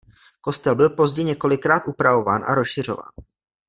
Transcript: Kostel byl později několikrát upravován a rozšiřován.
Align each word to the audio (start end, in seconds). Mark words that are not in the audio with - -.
Kostel 0.41 0.75
byl 0.75 0.89
později 0.89 1.25
několikrát 1.25 1.81
upravován 1.87 2.43
a 2.47 2.55
rozšiřován. 2.55 3.11